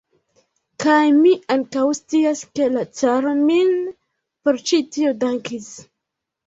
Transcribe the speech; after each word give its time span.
Kaj 0.83 1.01
mi 1.17 1.33
ankaŭ 1.57 1.83
scias, 1.99 2.43
ke 2.57 2.71
la 2.79 2.87
caro 3.03 3.35
min 3.45 3.73
por 4.43 4.61
ĉi 4.71 4.83
tio 4.99 5.15
dankis. 5.27 5.75